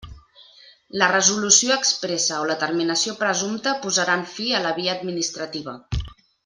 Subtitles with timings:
[1.01, 5.81] La resolució expressa o la terminació presumpta posaran fi a la via administrativa.